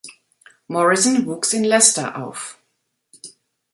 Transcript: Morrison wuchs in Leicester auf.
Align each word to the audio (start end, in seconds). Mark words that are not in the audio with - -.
Morrison 0.67 1.27
wuchs 1.27 1.53
in 1.53 1.63
Leicester 1.63 2.17
auf. 2.25 2.57